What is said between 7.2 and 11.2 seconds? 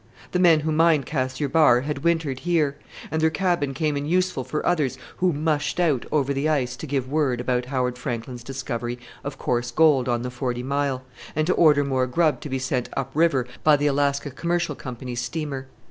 about Howard Franklin's discovery of coarse gold on the Forty Mile,